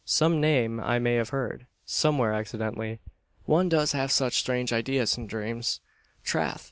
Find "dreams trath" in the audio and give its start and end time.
5.27-6.59